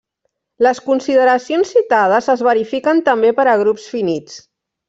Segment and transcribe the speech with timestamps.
[0.67, 4.43] Les consideracions citades es verifiquen també per a grups finits.